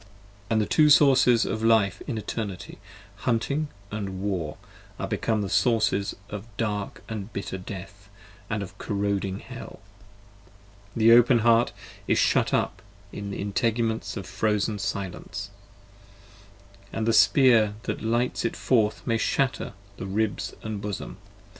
And 0.49 0.59
the 0.59 0.65
two 0.65 0.89
Sources 0.89 1.45
of 1.45 1.61
Life 1.63 2.01
in 2.07 2.17
Eternity, 2.17 2.79
Hunting 3.17 3.67
and 3.91 4.19
War, 4.19 4.57
Are 4.97 5.07
become 5.07 5.43
the 5.43 5.47
Sources 5.47 6.15
of 6.27 6.47
dark 6.57 7.03
& 7.17 7.33
bitter 7.33 7.59
Death 7.59 8.09
& 8.29 8.49
of 8.49 8.75
corroding 8.79 9.41
Hell: 9.41 9.79
The 10.95 11.11
open 11.11 11.39
heart 11.45 11.71
is 12.07 12.17
shut 12.17 12.51
up 12.51 12.81
in 13.11 13.31
integuments 13.31 14.17
of 14.17 14.25
frozen 14.25 14.79
silence 14.79 15.51
That 16.91 17.05
the 17.05 17.13
spear 17.13 17.75
that 17.83 18.01
lights 18.01 18.43
it 18.43 18.55
forth 18.55 19.05
may 19.05 19.19
shatter 19.19 19.73
the 19.97 20.07
ribs 20.07 20.55
& 20.59 20.65
bosom. 20.81 21.17